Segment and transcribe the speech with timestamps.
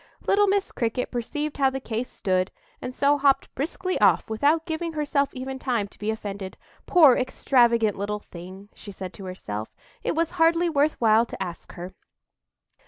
[0.25, 2.49] Little Miss Cricket perceived how the case stood,
[2.81, 6.57] and so hopped briskly off, without giving herself even time to be offended.
[6.87, 9.69] "Poor extravagant little thing!" said she to herself,
[10.01, 11.93] "it was hardly worth while to ask her."